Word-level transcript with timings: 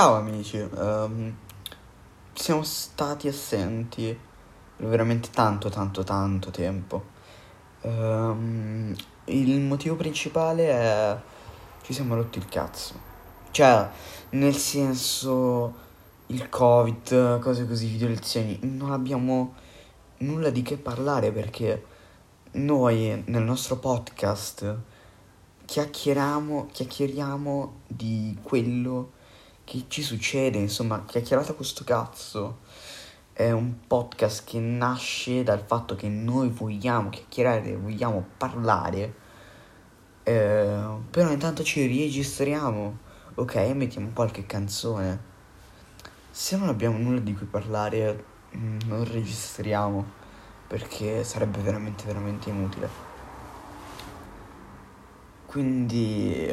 Ciao 0.00 0.14
amici, 0.14 0.56
ehm, 0.56 1.36
siamo 2.32 2.62
stati 2.62 3.28
assenti 3.28 4.18
per 4.76 4.86
veramente 4.86 5.28
tanto 5.30 5.68
tanto 5.68 6.02
tanto 6.04 6.50
tempo. 6.50 7.04
Ehm, 7.82 8.96
il 9.24 9.60
motivo 9.60 9.96
principale 9.96 10.70
è 10.70 11.18
ci 11.82 11.92
siamo 11.92 12.14
rotti 12.14 12.38
il 12.38 12.48
cazzo. 12.48 12.94
Cioè, 13.50 13.90
nel 14.30 14.54
senso 14.54 15.74
il 16.28 16.48
Covid, 16.48 17.38
cose 17.40 17.66
così, 17.66 17.86
video 17.88 18.08
lezioni, 18.08 18.58
non 18.62 18.92
abbiamo 18.92 19.52
nulla 20.20 20.48
di 20.48 20.62
che 20.62 20.78
parlare 20.78 21.30
perché 21.30 21.84
noi 22.52 23.22
nel 23.26 23.42
nostro 23.42 23.76
podcast 23.76 24.76
chiacchieriamo, 25.66 26.68
chiacchieriamo 26.72 27.80
di 27.86 28.38
quello 28.42 29.18
che 29.70 29.84
ci 29.86 30.02
succede, 30.02 30.58
insomma, 30.58 31.04
chiacchierata 31.04 31.52
questo 31.52 31.84
cazzo 31.84 32.58
è 33.32 33.52
un 33.52 33.86
podcast 33.86 34.42
che 34.42 34.58
nasce 34.58 35.44
dal 35.44 35.62
fatto 35.64 35.94
che 35.94 36.08
noi 36.08 36.48
vogliamo 36.48 37.08
chiacchierare, 37.08 37.76
vogliamo 37.76 38.26
parlare, 38.36 39.14
eh, 40.24 40.84
però 41.08 41.30
intanto 41.30 41.62
ci 41.62 41.86
registriamo, 41.86 42.98
ok, 43.36 43.54
mettiamo 43.76 44.10
qualche 44.12 44.44
canzone. 44.44 45.20
Se 46.32 46.56
non 46.56 46.68
abbiamo 46.68 46.98
nulla 46.98 47.20
di 47.20 47.32
cui 47.32 47.46
parlare, 47.46 48.24
mm, 48.56 48.78
non 48.86 49.04
registriamo, 49.04 50.04
perché 50.66 51.22
sarebbe 51.22 51.60
veramente, 51.60 52.04
veramente 52.06 52.50
inutile. 52.50 52.88
Quindi 55.46 56.52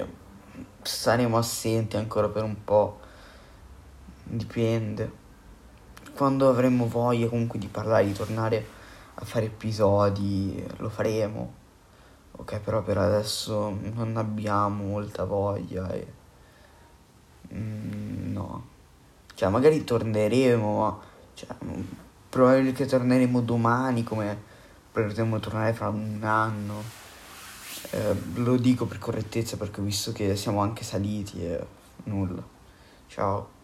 saremo 0.84 1.38
assenti 1.38 1.98
ancora 1.98 2.30
per 2.30 2.44
un 2.44 2.64
po' 2.64 3.06
dipende. 4.30 5.26
Quando 6.16 6.50
avremo 6.50 6.88
voglia 6.88 7.28
comunque 7.28 7.60
di 7.60 7.68
parlare, 7.68 8.06
di 8.06 8.14
tornare 8.14 8.66
a 9.16 9.26
fare 9.26 9.46
episodi, 9.46 10.64
lo 10.78 10.90
faremo. 10.90 11.54
Ok, 12.34 12.60
però 12.60 12.84
per 12.84 12.98
adesso 12.98 13.76
non 13.94 14.16
abbiamo 14.18 14.84
molta 14.86 15.24
voglia 15.24 15.92
e... 15.92 16.14
Mm, 17.54 18.32
no. 18.32 18.68
Cioè, 19.34 19.50
magari 19.50 19.84
torneremo, 19.84 20.80
ma... 20.80 21.00
Cioè, 21.34 21.48
probabile 22.30 22.72
che 22.74 22.86
torneremo 22.86 23.42
domani 23.42 24.04
come 24.04 24.56
potremmo 24.92 25.40
tornare 25.40 25.74
fra 25.74 25.90
un 25.90 26.20
anno. 26.24 26.84
Eh, 27.92 28.16
lo 28.36 28.58
dico 28.58 28.86
per 28.86 29.00
correttezza 29.00 29.58
perché 29.58 29.80
ho 29.80 29.84
visto 29.84 30.12
che 30.12 30.36
siamo 30.36 30.62
anche 30.62 30.84
saliti 30.84 31.44
e 31.44 31.66
nulla. 32.06 32.44
Ciao. 33.08 33.57